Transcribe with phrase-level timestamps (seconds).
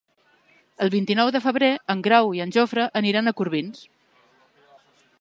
[0.85, 3.89] El vint-i-nou de febrer en Grau i en Jofre aniran a Corbins.